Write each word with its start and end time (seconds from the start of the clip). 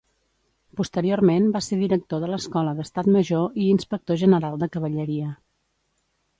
Posteriorment 0.79 1.45
va 1.57 1.61
ser 1.65 1.77
director 1.81 2.25
de 2.25 2.31
l'Escola 2.33 2.73
d'Estat 2.81 3.11
Major 3.19 3.63
i 3.67 3.71
Inspector 3.77 4.21
General 4.25 4.59
de 4.65 4.73
Cavalleria. 4.79 5.33